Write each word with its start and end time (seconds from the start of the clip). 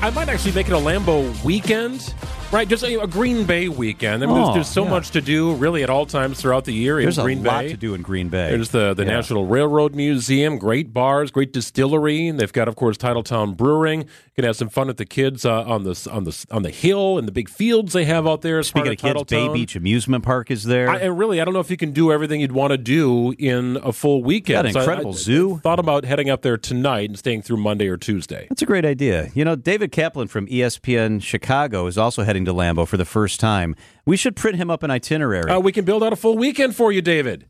I, 0.00 0.10
might 0.10 0.28
actually 0.28 0.52
make 0.52 0.68
it 0.68 0.72
a 0.72 0.76
Lambeau 0.76 1.42
weekend. 1.44 2.14
Right, 2.50 2.66
just 2.66 2.82
a, 2.82 3.02
a 3.02 3.06
Green 3.06 3.44
Bay 3.44 3.68
weekend. 3.68 4.22
I 4.22 4.26
mean, 4.26 4.34
Oh, 4.34 4.44
there's, 4.46 4.54
there's 4.54 4.68
so 4.68 4.84
yeah. 4.84 4.90
much 4.90 5.10
to 5.10 5.20
do, 5.20 5.52
really, 5.56 5.82
at 5.82 5.90
all 5.90 6.06
times 6.06 6.40
throughout 6.40 6.64
the 6.64 6.72
year 6.72 6.98
There's 7.00 7.18
in 7.18 7.24
Green 7.24 7.42
Bay. 7.42 7.50
There's 7.50 7.52
a 7.52 7.62
lot 7.64 7.70
to 7.72 7.76
do 7.76 7.94
in 7.94 8.00
Green 8.00 8.30
Bay. 8.30 8.48
There's 8.50 8.70
the, 8.70 8.94
the 8.94 9.04
Yeah. 9.04 9.10
National 9.16 9.44
Railroad 9.44 9.94
Museum, 9.94 10.56
great 10.56 10.94
bars, 10.94 11.30
great 11.30 11.52
distillery. 11.52 12.30
They've 12.30 12.50
got, 12.52 12.66
of 12.66 12.74
course, 12.74 12.96
Titletown 12.96 13.54
Brewing. 13.54 14.00
You 14.00 14.08
can 14.34 14.44
have 14.46 14.56
some 14.56 14.70
fun 14.70 14.86
with 14.86 14.96
the 14.96 15.04
kids 15.04 15.44
uh, 15.44 15.62
on 15.64 15.82
the 15.82 16.08
on 16.12 16.24
the 16.24 16.46
on 16.50 16.62
the 16.62 16.70
hill 16.70 17.18
and 17.18 17.26
the 17.28 17.32
big 17.32 17.48
fields 17.50 17.92
they 17.92 18.04
have 18.06 18.24
out 18.26 18.40
there. 18.42 18.62
Speaking 18.62 18.92
of 18.92 18.96
kids, 18.98 19.24
Bay 19.24 19.52
Beach 19.52 19.74
Amusement 19.76 20.22
Park 20.24 20.50
is 20.52 20.62
there. 20.64 20.88
I, 20.88 20.98
and 20.98 21.18
really, 21.18 21.40
I 21.40 21.44
don't 21.44 21.52
know 21.54 21.60
if 21.60 21.70
you 21.72 21.76
can 21.76 21.90
do 21.90 22.12
everything 22.12 22.40
you'd 22.40 22.52
want 22.52 22.70
to 22.70 22.78
do 22.78 23.34
in 23.36 23.76
a 23.82 23.92
full 23.92 24.22
weekend. 24.22 24.58
Got 24.58 24.66
an 24.66 24.72
So 24.74 24.78
I- 24.78 24.82
incredible 24.84 25.10
I, 25.10 25.16
zoo. 25.16 25.58
Thought 25.58 25.80
about 25.80 26.04
heading 26.04 26.30
up 26.30 26.42
there 26.42 26.56
tonight 26.56 27.10
and 27.10 27.18
staying 27.18 27.42
through 27.42 27.56
Monday 27.58 27.88
or 27.88 27.96
Tuesday. 27.96 28.46
That's 28.48 28.62
a 28.62 28.66
great 28.66 28.84
idea. 28.86 29.28
You 29.34 29.44
know, 29.44 29.56
David 29.56 29.90
Kaplan 29.92 30.28
from 30.28 30.46
ESPN 30.46 31.20
Chicago 31.20 31.86
is 31.88 31.98
also 31.98 32.22
heading 32.22 32.37
to 32.46 32.52
Lambeau 32.52 32.86
for 32.86 32.96
the 32.96 33.04
first 33.04 33.40
time. 33.40 33.74
We 34.06 34.16
should 34.16 34.36
print 34.36 34.56
him 34.56 34.70
up 34.70 34.82
an 34.82 34.90
itinerary. 34.90 35.50
Uh, 35.50 35.60
we 35.60 35.72
can 35.72 35.84
build 35.84 36.02
out 36.02 36.12
a 36.12 36.16
full 36.16 36.36
weekend 36.36 36.74
for 36.76 36.92
you, 36.92 37.02
David. 37.02 37.46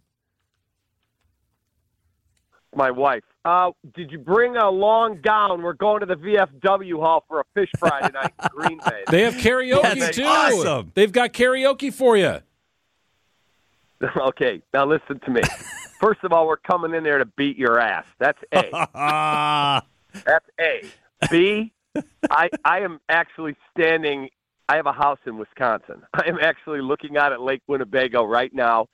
my 2.74 2.91
wife. 2.91 3.24
Uh, 3.45 3.70
did 3.95 4.12
you 4.12 4.19
bring 4.19 4.56
a 4.56 4.70
long 4.70 5.20
gown? 5.20 5.62
We're 5.62 5.73
going 5.73 6.01
to 6.01 6.06
the 6.06 6.14
VFW 6.16 7.01
hall 7.01 7.24
for 7.27 7.41
a 7.41 7.45
fish 7.55 7.70
fry 7.78 8.01
tonight 8.06 8.33
in 8.42 8.48
Green 8.55 8.80
Bay. 8.87 9.02
They 9.11 9.23
have 9.23 9.34
karaoke 9.34 9.98
That's 9.98 10.16
too. 10.16 10.24
awesome. 10.24 10.92
They've 10.95 11.11
got 11.11 11.33
karaoke 11.33 11.92
for 11.92 12.16
you. 12.16 12.39
okay, 14.16 14.62
now 14.73 14.84
listen 14.86 15.19
to 15.25 15.30
me. 15.30 15.41
First 15.98 16.20
of 16.23 16.33
all, 16.33 16.47
we're 16.47 16.56
coming 16.59 16.95
in 16.95 17.02
there 17.02 17.19
to 17.19 17.25
beat 17.25 17.56
your 17.56 17.80
ass. 17.80 18.05
That's 18.20 18.39
A. 18.52 18.70
Ah, 18.95 19.83
That's 20.25 20.47
A. 20.61 20.83
B. 21.30 21.73
I 22.30 22.48
I 22.64 22.80
am 22.80 23.00
actually 23.09 23.56
standing. 23.73 24.28
I 24.69 24.77
have 24.77 24.86
a 24.86 24.92
house 24.92 25.19
in 25.27 25.38
Wisconsin. 25.38 26.02
I 26.14 26.24
am 26.27 26.38
actually 26.41 26.80
looking 26.80 27.16
out 27.16 27.33
at 27.33 27.41
Lake 27.41 27.62
Winnebago 27.66 28.24
right 28.24 28.52
now. 28.55 28.86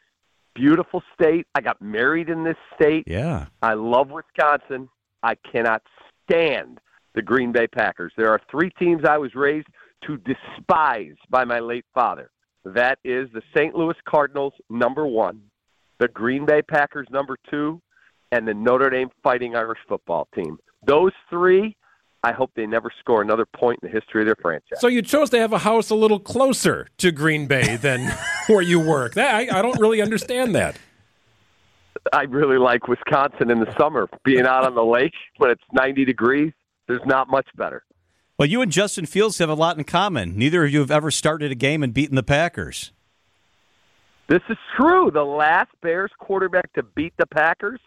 Beautiful 0.54 1.02
state. 1.18 1.46
I 1.54 1.60
got 1.60 1.82
married 1.82 2.28
in 2.28 2.44
this 2.44 2.56
state. 2.74 3.04
yeah. 3.06 3.46
I 3.60 3.74
love 3.74 4.10
Wisconsin. 4.10 4.88
I 5.22 5.34
cannot 5.50 5.82
stand 6.22 6.78
the 7.14 7.22
Green 7.22 7.50
Bay 7.50 7.66
Packers. 7.66 8.12
There 8.16 8.30
are 8.30 8.40
three 8.50 8.70
teams 8.78 9.02
I 9.04 9.18
was 9.18 9.34
raised 9.34 9.66
to 10.06 10.18
despise 10.18 11.16
by 11.30 11.44
my 11.44 11.58
late 11.60 11.86
father. 11.94 12.30
That 12.64 12.98
is 13.04 13.28
the 13.32 13.42
St. 13.56 13.74
Louis 13.74 13.96
Cardinals, 14.08 14.52
number 14.70 15.06
one, 15.06 15.42
the 15.98 16.08
Green 16.08 16.46
Bay 16.46 16.62
Packers, 16.62 17.06
number 17.10 17.36
two, 17.50 17.80
and 18.32 18.46
the 18.46 18.54
Notre 18.54 18.90
Dame 18.90 19.10
Fighting 19.22 19.54
Irish 19.54 19.78
football 19.88 20.28
team. 20.34 20.58
Those 20.86 21.12
three, 21.30 21.76
I 22.24 22.32
hope 22.32 22.52
they 22.54 22.64
never 22.64 22.90
score 23.00 23.20
another 23.20 23.44
point 23.44 23.80
in 23.82 23.90
the 23.90 23.92
history 23.92 24.22
of 24.22 24.26
their 24.26 24.36
franchise. 24.40 24.80
So 24.80 24.86
you 24.86 25.02
chose 25.02 25.28
to 25.30 25.38
have 25.38 25.52
a 25.52 25.58
house 25.58 25.90
a 25.90 25.94
little 25.94 26.18
closer 26.18 26.88
to 26.96 27.12
Green 27.12 27.46
Bay 27.46 27.76
than 27.76 28.10
where 28.46 28.62
you 28.62 28.80
work. 28.80 29.12
That, 29.12 29.34
I, 29.34 29.58
I 29.58 29.62
don't 29.62 29.78
really 29.78 30.00
understand 30.00 30.54
that. 30.54 30.78
I 32.14 32.22
really 32.22 32.56
like 32.56 32.88
Wisconsin 32.88 33.50
in 33.50 33.60
the 33.60 33.72
summer, 33.78 34.08
being 34.24 34.46
out 34.46 34.64
on 34.64 34.74
the 34.74 34.84
lake 34.84 35.12
when 35.36 35.50
it's 35.50 35.62
90 35.74 36.06
degrees. 36.06 36.52
There's 36.86 37.04
not 37.04 37.28
much 37.28 37.46
better. 37.56 37.84
Well, 38.38 38.48
you 38.48 38.62
and 38.62 38.72
Justin 38.72 39.04
Fields 39.04 39.36
have 39.38 39.50
a 39.50 39.54
lot 39.54 39.76
in 39.76 39.84
common. 39.84 40.36
Neither 40.36 40.64
of 40.64 40.72
you 40.72 40.80
have 40.80 40.90
ever 40.90 41.10
started 41.10 41.52
a 41.52 41.54
game 41.54 41.82
and 41.82 41.92
beaten 41.92 42.16
the 42.16 42.22
Packers. 42.22 42.90
This 44.28 44.42
is 44.48 44.56
true. 44.78 45.10
The 45.12 45.24
last 45.24 45.70
Bears 45.82 46.10
quarterback 46.18 46.72
to 46.72 46.82
beat 46.82 47.12
the 47.18 47.26
Packers, 47.26 47.80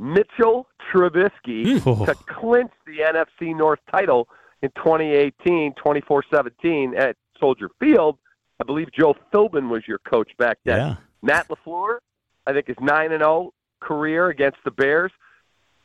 Mitchell 0.00 0.66
Trubisky, 0.92 1.78
Hmm. 1.80 2.04
to 2.06 2.14
clinch 2.26 2.72
the 2.86 3.02
NFC 3.02 3.54
North 3.54 3.80
title 3.92 4.28
in 4.62 4.70
2018, 4.76 5.74
24-17 5.74 6.94
at 6.96 7.16
Soldier 7.38 7.70
Field. 7.78 8.18
I 8.60 8.64
believe 8.64 8.88
Joe 8.92 9.14
Philbin 9.32 9.68
was 9.70 9.82
your 9.86 9.98
coach 9.98 10.30
back 10.38 10.58
then. 10.64 10.76
Yeah. 10.78 10.94
Matt 11.22 11.48
LaFleur, 11.48 11.98
I 12.46 12.52
think, 12.52 12.68
is 12.68 12.76
9 12.80 13.12
and 13.12 13.20
0 13.20 13.52
career 13.80 14.28
against 14.28 14.58
the 14.64 14.70
Bears. 14.70 15.12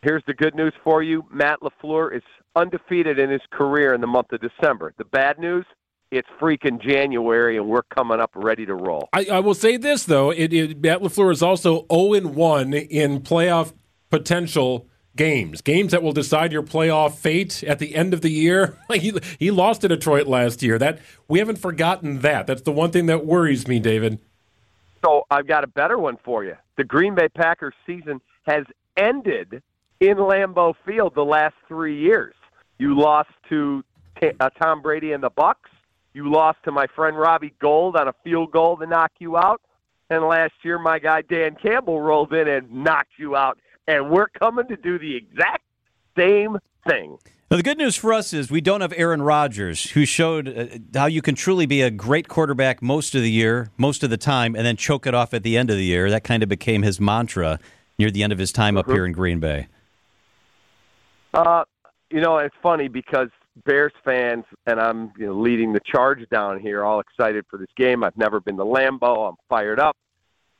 Here's 0.02 0.24
the 0.28 0.34
good 0.34 0.56
news 0.56 0.74
for 0.84 1.02
you. 1.02 1.26
Matt 1.32 1.60
LaFleur 1.62 2.16
is 2.16 2.24
undefeated 2.56 3.18
in 3.20 3.30
his 3.30 3.42
career 3.52 3.94
in 3.94 4.02
the 4.02 4.08
month 4.08 4.32
of 4.34 4.42
December. 4.42 4.94
The 4.98 5.06
bad 5.06 5.40
news, 5.40 5.66
it's 6.12 6.28
freaking 6.40 6.82
January 6.82 7.58
and 7.58 7.68
we're 7.68 7.82
coming 7.84 8.20
up 8.20 8.32
ready 8.36 8.66
to 8.66 8.76
roll. 8.76 9.10
I, 9.14 9.26
I 9.32 9.40
will 9.40 9.54
say 9.56 9.78
this 9.78 10.04
though: 10.04 10.30
it, 10.32 10.54
it, 10.54 10.82
Matt 10.82 11.02
LaFleur 11.02 11.32
is 11.32 11.42
also 11.42 11.86
zero 11.92 12.14
and 12.14 12.36
one 12.36 12.74
in 12.74 13.22
playoff 13.22 13.74
potential 14.10 14.88
games, 15.16 15.62
games 15.62 15.92
that 15.92 16.04
will 16.04 16.12
decide 16.12 16.52
your 16.52 16.64
playoff 16.64 17.16
fate 17.16 17.64
at 17.64 17.80
the 17.80 17.96
end 17.96 18.14
of 18.14 18.22
the 18.22 18.30
year. 18.30 18.78
He 18.96 19.14
he 19.40 19.52
lost 19.52 19.82
to 19.82 19.88
Detroit 19.88 20.26
last 20.26 20.64
year. 20.64 20.80
That 20.80 21.00
we 21.28 21.40
haven't 21.40 21.58
forgotten 21.58 22.22
that. 22.22 22.48
That's 22.48 22.62
the 22.62 22.72
one 22.72 22.92
thing 22.92 23.08
that 23.08 23.26
worries 23.26 23.68
me, 23.68 23.80
David. 23.80 24.20
So 25.04 25.26
I've 25.30 25.48
got 25.48 25.64
a 25.64 25.68
better 25.68 25.98
one 25.98 26.18
for 26.24 26.44
you. 26.44 26.56
The 26.78 26.84
Green 26.84 27.14
Bay 27.14 27.30
Packers 27.30 27.74
season 27.86 28.22
has 28.48 28.64
ended 28.98 29.62
in 30.00 30.18
Lambeau 30.18 30.74
Field 30.86 31.14
the 31.14 31.26
last 31.26 31.56
three 31.68 32.00
years. 32.00 32.34
You 32.78 32.98
lost 32.98 33.30
to 33.50 33.84
T- 34.20 34.32
uh, 34.40 34.50
Tom 34.62 34.82
Brady 34.82 35.12
and 35.12 35.22
the 35.22 35.30
Bucs. 35.30 35.70
You 36.14 36.32
lost 36.32 36.60
to 36.64 36.72
my 36.72 36.88
friend 36.88 37.18
Robbie 37.18 37.54
Gould 37.60 37.96
on 37.96 38.08
a 38.08 38.14
field 38.24 38.52
goal 38.52 38.78
to 38.78 38.86
knock 38.86 39.12
you 39.20 39.38
out. 39.38 39.62
And 40.10 40.24
last 40.24 40.54
year, 40.64 40.80
my 40.80 41.00
guy 41.00 41.22
Dan 41.22 41.56
Campbell 41.62 42.00
rolled 42.00 42.34
in 42.34 42.48
and 42.48 42.72
knocked 42.72 43.14
you 43.18 43.36
out. 43.36 43.60
And 43.88 44.10
we're 44.10 44.30
coming 44.40 44.68
to 44.68 44.78
do 44.78 44.98
the 44.98 45.16
exact 45.16 45.64
same 46.18 46.58
thing. 46.88 47.18
Now, 47.52 47.58
the 47.58 47.64
good 47.64 47.78
news 47.78 47.96
for 47.96 48.12
us 48.12 48.34
is 48.34 48.50
we 48.50 48.62
don't 48.62 48.82
have 48.82 48.94
Aaron 48.98 49.22
Rodgers, 49.22 49.92
who 49.92 50.04
showed 50.06 50.48
uh, 50.48 50.66
how 51.00 51.06
you 51.06 51.22
can 51.22 51.36
truly 51.36 51.68
be 51.68 51.82
a 51.84 51.92
great 51.92 52.28
quarterback 52.28 52.82
most 52.82 53.14
of 53.14 53.22
the 53.22 53.30
year, 53.30 53.70
most 53.78 54.04
of 54.04 54.10
the 54.10 54.18
time, 54.18 54.56
and 54.56 54.66
then 54.66 54.76
choke 54.76 55.06
it 55.06 55.14
off 55.14 55.34
at 55.34 55.44
the 55.44 55.56
end 55.56 55.70
of 55.70 55.78
the 55.78 55.84
year. 55.84 56.10
That 56.10 56.24
kind 56.24 56.42
of 56.42 56.50
became 56.50 56.82
his 56.82 57.00
mantra 57.00 57.60
near 58.00 58.10
the 58.10 58.24
end 58.24 58.34
of 58.34 58.40
his 58.40 58.52
time 58.52 58.78
up 58.78 58.88
here 58.90 59.06
in 59.06 59.12
Green 59.12 59.40
Bay. 59.40 59.68
Uh, 61.36 61.66
you 62.10 62.20
know, 62.20 62.38
it's 62.38 62.56
funny 62.64 62.88
because 62.88 63.30
Bears 63.64 63.94
fans, 64.04 64.46
and 64.66 64.80
I'm 64.80 65.12
you 65.18 65.28
know, 65.28 65.34
leading 65.34 65.72
the 65.72 65.82
charge 65.86 66.28
down 66.30 66.60
here, 66.60 66.84
all 66.84 67.00
excited 67.00 67.46
for 67.50 67.58
this 67.58 67.70
game. 67.78 68.04
I've 68.04 68.18
never 68.18 68.40
been 68.40 68.58
to 68.58 68.66
Lambeau. 68.66 69.30
I'm 69.30 69.36
fired 69.50 69.80
up. 69.80 69.96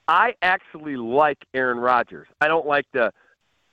I 0.08 0.36
actually 0.42 0.98
like 0.98 1.40
Aaron 1.54 1.78
Rodgers. 1.78 2.28
I 2.42 2.48
don't 2.48 2.66
like 2.66 2.86
the, 2.94 3.12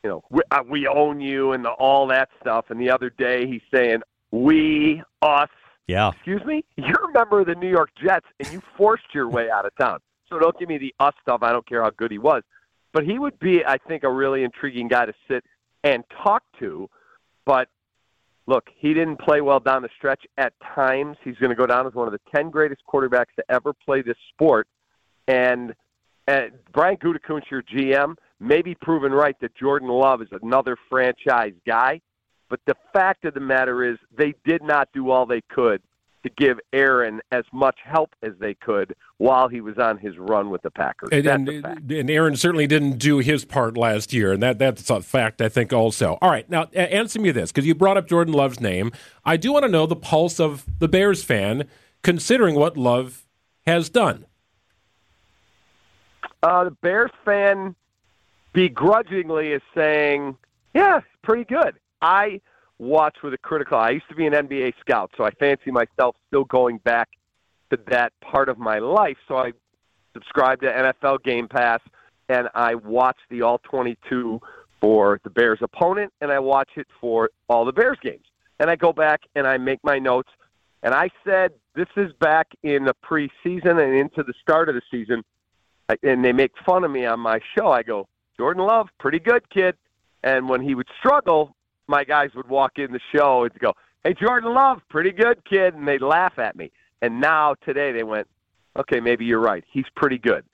you 0.03 0.10
know, 0.10 0.25
we, 0.31 0.43
uh, 0.50 0.62
we 0.69 0.87
own 0.87 1.20
you 1.20 1.53
and 1.53 1.65
the, 1.65 1.70
all 1.70 2.06
that 2.09 2.31
stuff. 2.41 2.66
And 2.70 2.81
the 2.81 2.91
other 2.91 3.10
day 3.10 3.47
he's 3.47 3.62
saying 3.72 4.03
we, 4.31 5.03
us. 5.20 5.50
Yeah. 5.87 6.10
Excuse 6.10 6.44
me? 6.44 6.65
You're 6.76 7.10
a 7.10 7.12
member 7.12 7.41
of 7.41 7.47
the 7.47 7.54
New 7.54 7.69
York 7.69 7.91
Jets, 8.03 8.26
and 8.41 8.50
you 8.53 8.62
forced 8.76 9.15
your 9.15 9.28
way 9.28 9.50
out 9.50 9.66
of 9.66 9.75
town. 9.76 9.98
So 10.28 10.38
don't 10.38 10.59
give 10.59 10.69
me 10.69 10.78
the 10.78 10.94
us 10.98 11.15
stuff. 11.20 11.43
I 11.43 11.53
don't 11.53 11.66
care 11.66 11.82
how 11.82 11.91
good 11.91 12.10
he 12.10 12.19
was. 12.19 12.43
But 12.93 13.04
he 13.04 13.19
would 13.19 13.38
be, 13.38 13.64
I 13.64 13.78
think, 13.78 14.03
a 14.03 14.10
really 14.10 14.44
intriguing 14.44 14.88
guy 14.88 15.06
to 15.06 15.14
sit 15.28 15.44
and 15.84 16.04
talk 16.22 16.43
to. 16.60 16.88
But 17.44 17.69
look, 18.47 18.69
he 18.76 18.94
didn't 18.94 19.16
play 19.19 19.41
well 19.41 19.60
down 19.60 19.82
the 19.82 19.88
stretch 19.97 20.25
at 20.38 20.53
times. 20.75 21.16
He's 21.25 21.37
going 21.37 21.50
to 21.50 21.56
go 21.56 21.66
down 21.66 21.87
as 21.87 21.94
one 21.94 22.06
of 22.06 22.12
the 22.12 22.20
10 22.34 22.50
greatest 22.50 22.82
quarterbacks 22.91 23.34
to 23.37 23.44
ever 23.49 23.72
play 23.72 24.03
this 24.03 24.16
sport. 24.31 24.66
And, 25.28 25.75
and 26.26 26.52
Brian 26.72 26.96
Gutekunst, 26.96 27.50
your 27.50 27.62
GM, 27.62 28.14
may 28.40 28.62
be 28.62 28.74
proven 28.74 29.12
right 29.12 29.36
that 29.40 29.54
Jordan 29.54 29.88
Love 29.88 30.22
is 30.22 30.28
another 30.42 30.76
franchise 30.88 31.54
guy. 31.66 32.00
But 32.48 32.60
the 32.66 32.74
fact 32.92 33.24
of 33.24 33.34
the 33.34 33.40
matter 33.40 33.82
is, 33.90 33.98
they 34.16 34.34
did 34.44 34.62
not 34.62 34.88
do 34.92 35.10
all 35.10 35.24
they 35.24 35.40
could 35.48 35.80
to 36.22 36.30
give 36.36 36.58
Aaron 36.72 37.20
as 37.32 37.44
much 37.52 37.78
help 37.84 38.14
as 38.22 38.32
they 38.38 38.54
could 38.54 38.94
while 39.18 39.48
he 39.48 39.60
was 39.60 39.78
on 39.78 39.98
his 39.98 40.16
run 40.18 40.50
with 40.50 40.62
the 40.62 40.70
Packers. 40.70 41.08
And, 41.10 41.26
and, 41.26 41.90
and 41.90 42.10
Aaron 42.10 42.36
certainly 42.36 42.66
didn't 42.66 42.98
do 42.98 43.18
his 43.18 43.44
part 43.44 43.76
last 43.76 44.12
year, 44.12 44.32
and 44.32 44.42
that 44.42 44.58
that's 44.58 44.88
a 44.90 45.00
fact, 45.00 45.40
I 45.40 45.48
think, 45.48 45.72
also. 45.72 46.18
All 46.22 46.30
right, 46.30 46.48
now 46.48 46.64
answer 46.74 47.20
me 47.20 47.30
this 47.30 47.50
because 47.50 47.66
you 47.66 47.74
brought 47.74 47.96
up 47.96 48.06
Jordan 48.06 48.34
Love's 48.34 48.60
name. 48.60 48.92
I 49.25 49.36
do 49.36 49.52
want 49.52 49.64
to 49.64 49.70
know 49.70 49.86
the 49.86 49.96
pulse 49.96 50.38
of 50.38 50.64
the 50.78 50.88
Bears 50.88 51.25
fan, 51.25 51.64
considering 52.02 52.54
what 52.54 52.76
Love 52.76 53.26
has 53.66 53.88
done. 53.88 54.26
Uh, 56.42 56.64
the 56.64 56.70
Bears 56.70 57.10
fan 57.24 57.74
begrudgingly 58.52 59.52
is 59.52 59.62
saying, 59.74 60.36
yeah, 60.74 61.00
pretty 61.22 61.44
good. 61.44 61.74
I 62.00 62.40
watch 62.78 63.18
with 63.22 63.32
a 63.32 63.38
critical 63.38 63.78
eye. 63.78 63.88
I 63.88 63.90
used 63.90 64.08
to 64.08 64.16
be 64.16 64.26
an 64.26 64.32
NBA 64.32 64.74
scout, 64.80 65.12
so 65.16 65.24
I 65.24 65.30
fancy 65.30 65.70
myself 65.70 66.16
still 66.28 66.44
going 66.44 66.78
back 66.78 67.10
to 67.70 67.78
that 67.88 68.12
part 68.20 68.48
of 68.48 68.58
my 68.58 68.78
life. 68.78 69.16
So 69.28 69.36
I 69.36 69.52
subscribe 70.12 70.60
to 70.62 70.66
NFL 70.66 71.22
Game 71.22 71.46
Pass, 71.46 71.80
and 72.28 72.48
I 72.54 72.74
watch 72.74 73.18
the 73.30 73.42
All 73.42 73.58
22 73.58 74.40
for 74.80 75.20
the 75.22 75.30
Bears' 75.30 75.60
opponent, 75.62 76.12
and 76.20 76.32
I 76.32 76.40
watch 76.40 76.70
it 76.76 76.88
for 77.00 77.30
all 77.48 77.64
the 77.64 77.72
Bears 77.72 77.98
games. 78.02 78.24
And 78.58 78.68
I 78.68 78.76
go 78.76 78.92
back 78.92 79.22
and 79.34 79.46
I 79.46 79.58
make 79.58 79.78
my 79.84 79.98
notes. 79.98 80.30
And 80.82 80.92
I 80.92 81.08
said, 81.24 81.52
this 81.74 81.86
is 81.96 82.12
back 82.14 82.48
in 82.64 82.84
the 82.84 82.94
preseason 83.04 83.82
and 83.82 83.94
into 83.94 84.24
the 84.24 84.34
start 84.42 84.68
of 84.68 84.74
the 84.74 84.82
season 84.90 85.22
and 86.02 86.24
they 86.24 86.32
make 86.32 86.52
fun 86.64 86.84
of 86.84 86.90
me 86.90 87.06
on 87.06 87.20
my 87.20 87.40
show. 87.56 87.68
I 87.68 87.82
go, 87.82 88.08
Jordan 88.36 88.64
Love, 88.64 88.88
pretty 88.98 89.18
good 89.18 89.48
kid. 89.50 89.76
And 90.22 90.48
when 90.48 90.60
he 90.60 90.74
would 90.74 90.88
struggle, 90.98 91.56
my 91.88 92.04
guys 92.04 92.30
would 92.34 92.48
walk 92.48 92.78
in 92.78 92.92
the 92.92 93.00
show 93.14 93.44
and 93.44 93.58
go, 93.58 93.72
"Hey, 94.04 94.14
Jordan 94.14 94.54
Love, 94.54 94.80
pretty 94.88 95.10
good 95.10 95.44
kid," 95.44 95.74
and 95.74 95.86
they 95.86 95.98
laugh 95.98 96.38
at 96.38 96.56
me. 96.56 96.70
And 97.00 97.20
now 97.20 97.54
today 97.64 97.92
they 97.92 98.04
went, 98.04 98.28
"Okay, 98.76 99.00
maybe 99.00 99.24
you're 99.24 99.40
right. 99.40 99.64
He's 99.68 99.88
pretty 99.96 100.18
good." 100.18 100.44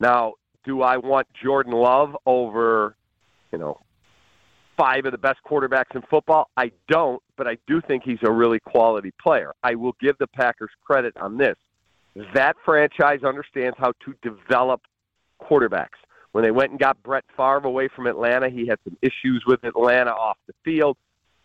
Now, 0.00 0.34
do 0.64 0.82
I 0.82 0.96
want 0.96 1.26
Jordan 1.32 1.72
Love 1.72 2.16
over, 2.26 2.96
you 3.52 3.58
know, 3.58 3.80
five 4.76 5.06
of 5.06 5.12
the 5.12 5.18
best 5.18 5.38
quarterbacks 5.48 5.94
in 5.94 6.02
football? 6.02 6.50
I 6.56 6.72
don't, 6.88 7.22
but 7.36 7.46
I 7.46 7.56
do 7.66 7.80
think 7.80 8.02
he's 8.02 8.22
a 8.22 8.30
really 8.30 8.58
quality 8.58 9.12
player. 9.22 9.54
I 9.62 9.76
will 9.76 9.94
give 10.00 10.18
the 10.18 10.26
Packers 10.26 10.70
credit 10.84 11.16
on 11.16 11.38
this. 11.38 11.56
That 12.34 12.56
franchise 12.64 13.22
understands 13.24 13.76
how 13.78 13.92
to 14.04 14.14
develop 14.22 14.80
quarterbacks. 15.40 15.98
When 16.32 16.44
they 16.44 16.50
went 16.50 16.70
and 16.70 16.80
got 16.80 17.02
Brett 17.02 17.24
Favre 17.36 17.66
away 17.66 17.88
from 17.94 18.06
Atlanta, 18.06 18.48
he 18.48 18.66
had 18.66 18.78
some 18.84 18.96
issues 19.02 19.44
with 19.46 19.64
Atlanta 19.64 20.12
off 20.12 20.38
the 20.46 20.54
field. 20.64 20.96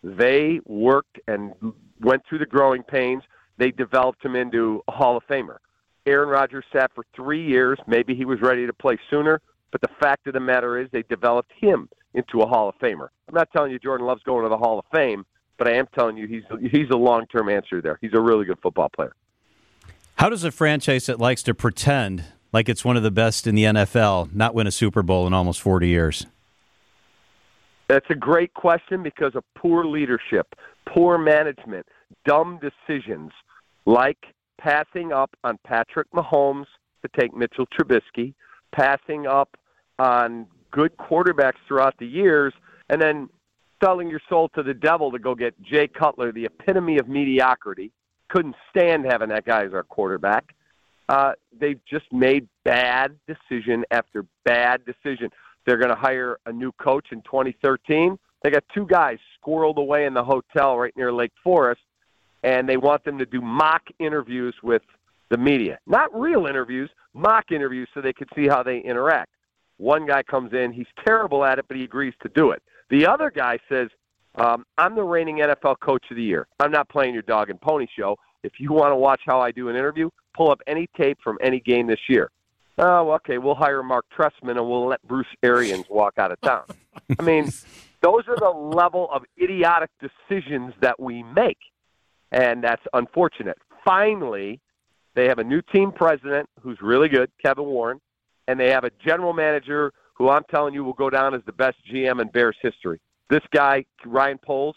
They 0.03 0.59
worked 0.65 1.19
and 1.27 1.53
went 1.99 2.23
through 2.27 2.39
the 2.39 2.45
growing 2.45 2.83
pains. 2.83 3.23
They 3.57 3.71
developed 3.71 4.23
him 4.23 4.35
into 4.35 4.81
a 4.87 4.91
Hall 4.91 5.17
of 5.17 5.23
Famer. 5.27 5.57
Aaron 6.05 6.29
Rodgers 6.29 6.65
sat 6.73 6.91
for 6.95 7.05
three 7.15 7.45
years. 7.45 7.77
Maybe 7.85 8.15
he 8.15 8.25
was 8.25 8.41
ready 8.41 8.65
to 8.65 8.73
play 8.73 8.97
sooner, 9.09 9.41
but 9.71 9.81
the 9.81 9.89
fact 9.99 10.27
of 10.27 10.33
the 10.33 10.39
matter 10.39 10.79
is 10.79 10.87
they 10.91 11.03
developed 11.03 11.51
him 11.55 11.87
into 12.13 12.41
a 12.41 12.47
Hall 12.47 12.69
of 12.69 12.75
Famer. 12.79 13.09
I'm 13.27 13.35
not 13.35 13.49
telling 13.51 13.71
you 13.71 13.79
Jordan 13.79 14.07
Love's 14.07 14.23
going 14.23 14.43
to 14.43 14.49
the 14.49 14.57
Hall 14.57 14.79
of 14.79 14.85
Fame, 14.91 15.25
but 15.57 15.67
I 15.67 15.73
am 15.73 15.87
telling 15.93 16.17
you 16.17 16.27
he's 16.27 16.43
he's 16.71 16.89
a 16.89 16.97
long 16.97 17.27
term 17.27 17.49
answer 17.49 17.81
there. 17.81 17.99
He's 18.01 18.13
a 18.13 18.19
really 18.19 18.45
good 18.45 18.59
football 18.61 18.89
player. 18.89 19.13
How 20.21 20.29
does 20.29 20.43
a 20.43 20.51
franchise 20.51 21.07
that 21.07 21.17
likes 21.17 21.41
to 21.41 21.55
pretend 21.55 22.25
like 22.53 22.69
it's 22.69 22.85
one 22.85 22.95
of 22.95 23.01
the 23.01 23.09
best 23.09 23.47
in 23.47 23.55
the 23.55 23.63
NFL 23.63 24.31
not 24.35 24.53
win 24.53 24.67
a 24.67 24.71
Super 24.71 25.01
Bowl 25.01 25.25
in 25.25 25.33
almost 25.33 25.59
40 25.61 25.87
years? 25.87 26.27
That's 27.87 28.05
a 28.11 28.13
great 28.13 28.53
question 28.53 29.01
because 29.01 29.33
of 29.33 29.43
poor 29.57 29.83
leadership, 29.83 30.53
poor 30.87 31.17
management, 31.17 31.87
dumb 32.23 32.59
decisions 32.61 33.31
like 33.87 34.19
passing 34.59 35.11
up 35.11 35.31
on 35.43 35.57
Patrick 35.65 36.11
Mahomes 36.11 36.67
to 37.01 37.09
take 37.19 37.35
Mitchell 37.35 37.65
Trubisky, 37.75 38.35
passing 38.75 39.25
up 39.25 39.57
on 39.97 40.45
good 40.69 40.95
quarterbacks 40.97 41.57
throughout 41.67 41.95
the 41.97 42.05
years, 42.05 42.53
and 42.91 43.01
then 43.01 43.27
selling 43.83 44.07
your 44.07 44.21
soul 44.29 44.49
to 44.49 44.61
the 44.61 44.75
devil 44.75 45.11
to 45.11 45.17
go 45.17 45.33
get 45.33 45.59
Jay 45.63 45.87
Cutler, 45.87 46.31
the 46.31 46.45
epitome 46.45 46.99
of 46.99 47.07
mediocrity. 47.07 47.91
Couldn't 48.31 48.55
stand 48.69 49.05
having 49.05 49.29
that 49.29 49.45
guy 49.45 49.65
as 49.65 49.73
our 49.73 49.83
quarterback. 49.83 50.55
Uh, 51.09 51.33
they've 51.59 51.83
just 51.85 52.05
made 52.13 52.47
bad 52.63 53.17
decision 53.27 53.83
after 53.91 54.25
bad 54.45 54.81
decision. 54.85 55.29
They're 55.65 55.77
going 55.77 55.89
to 55.89 55.99
hire 55.99 56.39
a 56.45 56.51
new 56.51 56.71
coach 56.73 57.07
in 57.11 57.21
2013. 57.23 58.17
They 58.43 58.49
got 58.49 58.63
two 58.73 58.87
guys 58.87 59.17
squirreled 59.37 59.75
away 59.75 60.05
in 60.05 60.13
the 60.13 60.23
hotel 60.23 60.77
right 60.77 60.95
near 60.95 61.11
Lake 61.11 61.33
Forest, 61.43 61.81
and 62.43 62.67
they 62.67 62.77
want 62.77 63.03
them 63.03 63.17
to 63.17 63.25
do 63.25 63.41
mock 63.41 63.83
interviews 63.99 64.55
with 64.63 64.81
the 65.29 65.37
media. 65.37 65.79
Not 65.85 66.17
real 66.17 66.45
interviews, 66.45 66.89
mock 67.13 67.51
interviews 67.51 67.89
so 67.93 68.01
they 68.01 68.13
could 68.13 68.29
see 68.35 68.47
how 68.47 68.63
they 68.63 68.79
interact. 68.79 69.31
One 69.77 70.05
guy 70.05 70.23
comes 70.23 70.53
in, 70.53 70.71
he's 70.71 70.87
terrible 71.05 71.43
at 71.43 71.59
it, 71.59 71.65
but 71.67 71.75
he 71.75 71.83
agrees 71.83 72.13
to 72.23 72.29
do 72.29 72.51
it. 72.51 72.61
The 72.89 73.05
other 73.07 73.31
guy 73.31 73.57
says, 73.67 73.89
um, 74.35 74.65
I'm 74.77 74.95
the 74.95 75.03
reigning 75.03 75.37
NFL 75.37 75.79
coach 75.79 76.03
of 76.09 76.15
the 76.15 76.23
year. 76.23 76.47
I'm 76.59 76.71
not 76.71 76.89
playing 76.89 77.13
your 77.13 77.23
dog 77.23 77.49
and 77.49 77.59
pony 77.59 77.87
show. 77.97 78.17
If 78.43 78.53
you 78.59 78.71
want 78.71 78.91
to 78.91 78.95
watch 78.95 79.21
how 79.25 79.39
I 79.39 79.51
do 79.51 79.69
an 79.69 79.75
interview, 79.75 80.09
pull 80.35 80.49
up 80.49 80.61
any 80.67 80.87
tape 80.97 81.19
from 81.23 81.37
any 81.41 81.59
game 81.59 81.87
this 81.87 81.99
year. 82.07 82.31
Oh, 82.77 83.11
okay, 83.11 83.37
we'll 83.37 83.55
hire 83.55 83.83
Mark 83.83 84.05
Trestman 84.17 84.57
and 84.57 84.67
we'll 84.67 84.87
let 84.87 85.05
Bruce 85.07 85.27
Arians 85.43 85.85
walk 85.89 86.13
out 86.17 86.31
of 86.31 86.39
town. 86.41 86.63
I 87.19 87.23
mean, 87.23 87.51
those 88.01 88.27
are 88.27 88.37
the 88.37 88.49
level 88.49 89.09
of 89.11 89.23
idiotic 89.41 89.91
decisions 89.99 90.73
that 90.81 90.99
we 90.99 91.21
make, 91.23 91.59
and 92.31 92.63
that's 92.63 92.81
unfortunate. 92.93 93.57
Finally, 93.83 94.59
they 95.13 95.27
have 95.27 95.39
a 95.39 95.43
new 95.43 95.61
team 95.61 95.91
president 95.91 96.49
who's 96.61 96.81
really 96.81 97.09
good, 97.09 97.29
Kevin 97.43 97.65
Warren, 97.65 97.99
and 98.47 98.59
they 98.59 98.69
have 98.69 98.85
a 98.85 98.91
general 99.05 99.33
manager 99.33 99.91
who 100.15 100.29
I'm 100.29 100.43
telling 100.49 100.73
you 100.73 100.83
will 100.83 100.93
go 100.93 101.09
down 101.09 101.35
as 101.35 101.41
the 101.45 101.51
best 101.51 101.77
GM 101.91 102.21
in 102.21 102.29
Bears 102.29 102.55
history. 102.61 102.99
This 103.31 103.43
guy, 103.55 103.85
Ryan 104.05 104.39
Poles, 104.39 104.75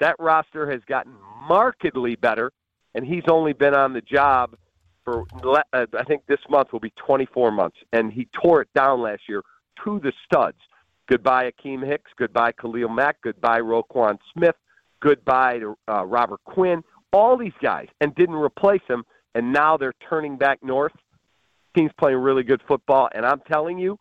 that 0.00 0.16
roster 0.18 0.68
has 0.68 0.80
gotten 0.88 1.14
markedly 1.48 2.16
better, 2.16 2.50
and 2.96 3.06
he's 3.06 3.22
only 3.28 3.52
been 3.52 3.74
on 3.74 3.92
the 3.92 4.00
job 4.00 4.56
for 5.04 5.24
uh, 5.44 5.86
I 5.96 6.02
think 6.02 6.22
this 6.26 6.40
month 6.50 6.72
will 6.72 6.80
be 6.80 6.92
24 6.96 7.52
months, 7.52 7.76
and 7.92 8.12
he 8.12 8.26
tore 8.32 8.60
it 8.62 8.68
down 8.74 9.02
last 9.02 9.22
year 9.28 9.42
to 9.84 10.00
the 10.00 10.12
studs. 10.24 10.58
Goodbye, 11.08 11.52
Akiem 11.52 11.86
Hicks. 11.86 12.10
Goodbye, 12.16 12.50
Khalil 12.60 12.88
Mack. 12.88 13.18
Goodbye, 13.22 13.60
Roquan 13.60 14.18
Smith. 14.32 14.56
Goodbye 15.00 15.60
to 15.60 15.76
uh, 15.86 16.04
Robert 16.04 16.40
Quinn. 16.44 16.82
All 17.12 17.36
these 17.36 17.52
guys, 17.62 17.86
and 18.00 18.12
didn't 18.16 18.34
replace 18.34 18.82
them, 18.88 19.04
and 19.36 19.52
now 19.52 19.76
they're 19.76 19.94
turning 20.08 20.36
back 20.36 20.58
north. 20.60 20.92
Team's 21.76 21.92
playing 22.00 22.18
really 22.18 22.42
good 22.42 22.62
football, 22.66 23.08
and 23.14 23.24
I'm 23.24 23.42
telling 23.46 23.78
you, 23.78 23.96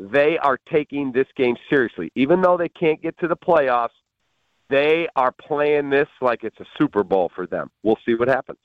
they 0.00 0.38
are 0.38 0.58
taking 0.72 1.12
this 1.12 1.26
game 1.36 1.56
seriously. 1.68 2.10
Even 2.14 2.40
though 2.40 2.56
they 2.56 2.68
can't 2.68 3.02
get 3.02 3.18
to 3.18 3.28
the 3.28 3.36
playoffs, 3.36 3.88
they 4.68 5.08
are 5.16 5.32
playing 5.32 5.90
this 5.90 6.08
like 6.20 6.44
it's 6.44 6.58
a 6.60 6.66
Super 6.78 7.02
Bowl 7.02 7.30
for 7.34 7.46
them. 7.46 7.70
We'll 7.82 7.98
see 8.06 8.14
what 8.14 8.28
happens. 8.28 8.58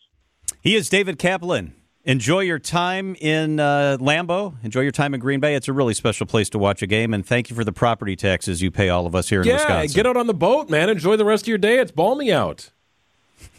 He 0.61 0.75
is 0.75 0.89
David 0.89 1.19
Kaplan. 1.19 1.73
Enjoy 2.03 2.41
your 2.41 2.59
time 2.59 3.15
in 3.15 3.59
uh, 3.59 3.97
Lambeau. 3.99 4.63
Enjoy 4.63 4.81
your 4.81 4.91
time 4.91 5.15
in 5.15 5.19
Green 5.19 5.39
Bay. 5.39 5.55
It's 5.55 5.67
a 5.67 5.73
really 5.73 5.95
special 5.95 6.27
place 6.27 6.49
to 6.51 6.59
watch 6.59 6.83
a 6.83 6.87
game, 6.87 7.15
and 7.15 7.25
thank 7.25 7.49
you 7.49 7.55
for 7.55 7.63
the 7.63 7.71
property 7.71 8.15
taxes 8.15 8.61
you 8.61 8.69
pay 8.69 8.89
all 8.89 9.07
of 9.07 9.15
us 9.15 9.29
here 9.29 9.41
in 9.41 9.47
yeah, 9.47 9.55
Wisconsin. 9.55 9.89
Yeah, 9.89 9.95
get 9.95 10.05
out 10.07 10.15
on 10.15 10.27
the 10.27 10.33
boat, 10.35 10.69
man. 10.69 10.89
Enjoy 10.89 11.15
the 11.17 11.25
rest 11.25 11.45
of 11.45 11.47
your 11.47 11.57
day. 11.57 11.79
It's 11.79 11.91
balmy 11.91 12.31
out. 12.31 12.69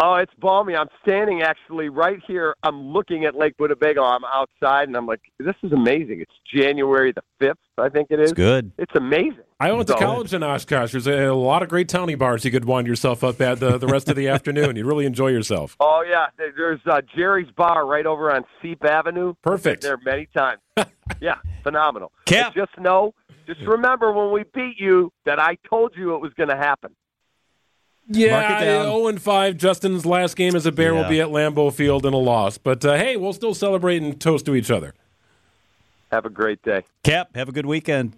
Oh, 0.00 0.14
it's 0.14 0.32
balmy. 0.38 0.76
I'm 0.76 0.88
standing 1.02 1.42
actually 1.42 1.88
right 1.88 2.18
here. 2.26 2.54
I'm 2.62 2.92
looking 2.92 3.24
at 3.24 3.34
Lake 3.34 3.54
Winnebago. 3.58 4.02
I'm 4.02 4.24
outside, 4.24 4.88
and 4.88 4.96
I'm 4.96 5.06
like, 5.06 5.20
this 5.38 5.54
is 5.62 5.72
amazing. 5.72 6.20
It's 6.20 6.32
January 6.54 7.12
the 7.12 7.22
5th, 7.40 7.54
I 7.78 7.88
think 7.88 8.08
it 8.10 8.20
is. 8.20 8.30
It's 8.30 8.36
good. 8.36 8.72
It's 8.78 8.94
amazing. 8.94 9.40
I 9.58 9.72
went 9.72 9.88
so, 9.88 9.94
to 9.94 10.00
college 10.00 10.34
in 10.34 10.42
Oshkosh. 10.42 10.92
There's 10.92 11.06
a, 11.06 11.28
a, 11.28 11.34
lot 11.34 11.62
of 11.62 11.70
great 11.70 11.88
towny 11.88 12.14
bars 12.14 12.44
you 12.44 12.50
could 12.50 12.66
wind 12.66 12.86
yourself 12.86 13.24
up 13.24 13.40
at 13.40 13.58
the, 13.58 13.78
the 13.78 13.86
rest 13.86 14.08
of 14.10 14.16
the 14.16 14.28
afternoon. 14.36 14.76
You'd 14.76 14.86
really 14.86 15.06
enjoy 15.06 15.28
yourself. 15.28 15.76
Oh, 15.80 16.04
yeah. 16.06 16.26
There's 16.36 16.80
uh, 16.86 17.00
Jerry's 17.16 17.50
Bar 17.56 17.86
right 17.86 18.04
over 18.04 18.30
on 18.30 18.44
Seep 18.60 18.84
Avenue. 18.84 19.34
Perfect. 19.42 19.82
there 19.82 19.98
many 20.04 20.28
times. 20.36 20.60
yeah, 21.20 21.36
phenomenal. 21.62 22.12
Cap. 22.26 22.54
just 22.54 22.78
know, 22.78 23.14
just 23.46 23.62
remember 23.62 24.12
when 24.12 24.30
we 24.30 24.44
beat 24.52 24.78
you 24.78 25.10
that 25.24 25.40
I 25.40 25.56
told 25.68 25.94
you 25.96 26.14
it 26.14 26.20
was 26.20 26.32
going 26.34 26.50
to 26.50 26.56
happen. 26.56 26.94
Yeah, 28.08 28.84
0 28.84 29.08
and 29.08 29.20
5. 29.20 29.56
Justin's 29.56 30.06
last 30.06 30.36
game 30.36 30.54
as 30.54 30.64
a 30.66 30.72
Bear 30.72 30.92
yeah. 30.94 31.02
will 31.02 31.08
be 31.08 31.20
at 31.20 31.28
Lambeau 31.28 31.72
Field 31.72 32.06
in 32.06 32.12
a 32.12 32.18
loss. 32.18 32.56
But 32.58 32.84
uh, 32.84 32.94
hey, 32.94 33.16
we'll 33.16 33.32
still 33.32 33.54
celebrate 33.54 34.02
and 34.02 34.20
toast 34.20 34.46
to 34.46 34.54
each 34.54 34.70
other. 34.70 34.94
Have 36.12 36.24
a 36.24 36.30
great 36.30 36.62
day. 36.62 36.84
Cap, 37.02 37.34
have 37.34 37.48
a 37.48 37.52
good 37.52 37.66
weekend. 37.66 38.12